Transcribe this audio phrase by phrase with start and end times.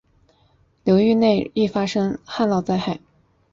[0.83, 2.99] 流域内易发生旱涝灾害。